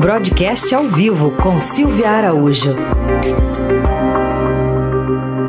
[0.00, 2.72] Broadcast ao vivo com Silvia Araújo.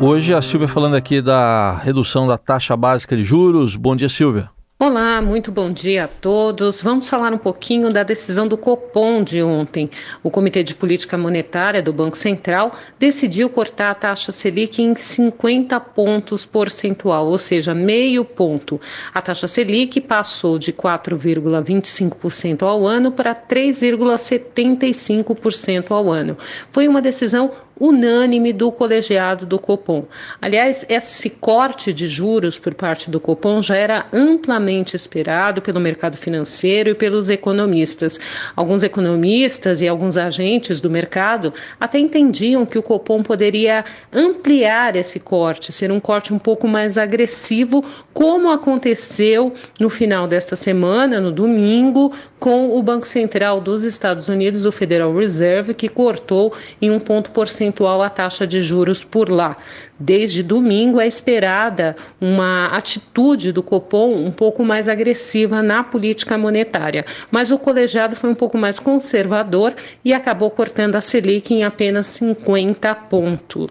[0.00, 3.76] Hoje a Silvia falando aqui da redução da taxa básica de juros.
[3.76, 4.50] Bom dia, Silvia.
[4.82, 6.82] Olá, muito bom dia a todos.
[6.82, 9.90] Vamos falar um pouquinho da decisão do Copom de ontem.
[10.22, 15.78] O Comitê de Política Monetária do Banco Central decidiu cortar a taxa Selic em 50
[15.80, 18.80] pontos percentual, ou seja, meio ponto.
[19.12, 26.38] A taxa Selic passou de 4,25% ao ano para 3,75% ao ano.
[26.72, 30.04] Foi uma decisão unânime do colegiado do Copom.
[30.40, 36.16] Aliás, esse corte de juros por parte do Copom já era amplamente esperado pelo mercado
[36.16, 38.18] financeiro e pelos economistas.
[38.54, 45.18] Alguns economistas e alguns agentes do mercado até entendiam que o Copom poderia ampliar esse
[45.20, 51.32] corte, ser um corte um pouco mais agressivo, como aconteceu no final desta semana, no
[51.32, 56.98] domingo, com o Banco Central dos Estados Unidos, o Federal Reserve, que cortou em um
[56.98, 59.58] ponto percentual a taxa de juros por lá.
[59.98, 67.04] Desde domingo é esperada uma atitude do Copom um pouco mais agressiva na política monetária,
[67.30, 72.06] mas o colegiado foi um pouco mais conservador e acabou cortando a Selic em apenas
[72.06, 73.68] 50 pontos.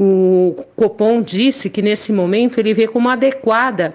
[0.00, 3.92] O Copom disse que nesse momento ele vê como adequada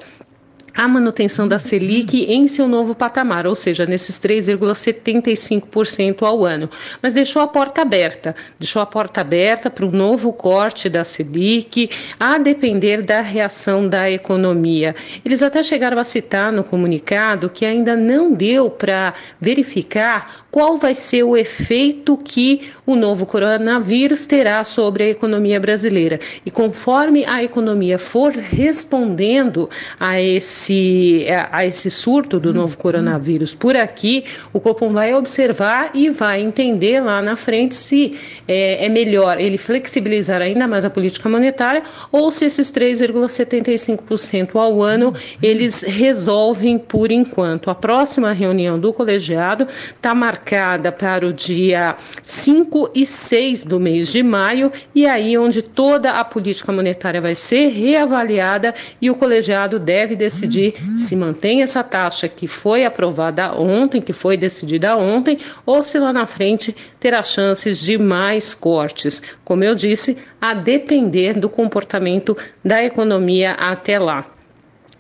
[0.75, 6.69] a manutenção da Selic em seu novo patamar, ou seja, nesses 3,75% ao ano.
[7.02, 11.89] Mas deixou a porta aberta, deixou a porta aberta para o novo corte da Selic,
[12.19, 14.95] a depender da reação da economia.
[15.25, 20.94] Eles até chegaram a citar no comunicado que ainda não deu para verificar qual vai
[20.94, 26.19] ser o efeito que o novo coronavírus terá sobre a economia brasileira.
[26.45, 33.56] E conforme a economia for respondendo a esse esse, a esse surto do novo coronavírus
[33.56, 34.23] por aqui,
[34.54, 38.17] o Copom vai observar e vai entender lá na frente se
[38.48, 44.82] é, é melhor ele flexibilizar ainda mais a política monetária ou se esses 3,75% ao
[44.82, 47.70] ano eles resolvem por enquanto.
[47.70, 54.11] A próxima reunião do colegiado está marcada para o dia 5 e 6 do mês
[54.11, 59.80] de maio, e aí onde toda a política monetária vai ser reavaliada e o colegiado
[59.80, 65.38] deve decidir decidir se mantém essa taxa que foi aprovada ontem, que foi decidida ontem,
[65.66, 69.22] ou se lá na frente terá chances de mais cortes.
[69.44, 74.26] Como eu disse, a depender do comportamento da economia até lá.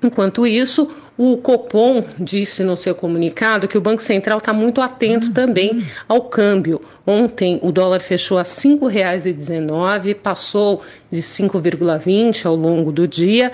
[0.03, 5.31] Enquanto isso, o Copom disse no seu comunicado que o Banco Central está muito atento
[5.31, 6.81] também ao câmbio.
[7.05, 10.81] Ontem o dólar fechou a R$ 5,19, passou
[11.11, 13.51] de 5,20 ao longo do dia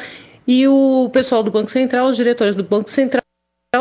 [0.48, 3.22] e o pessoal do Banco Central, os diretores do Banco Central,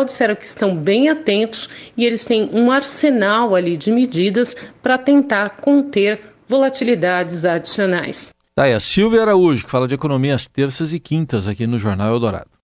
[0.05, 5.51] disseram que estão bem atentos e eles têm um arsenal ali de medidas para tentar
[5.61, 8.29] conter volatilidades adicionais.
[8.55, 11.79] Tá aí a Silvia Araújo, que fala de economia às terças e quintas aqui no
[11.79, 12.51] Jornal Eldorado.